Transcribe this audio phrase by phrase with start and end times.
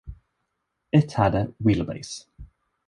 [0.91, 2.25] It had a wheelbase.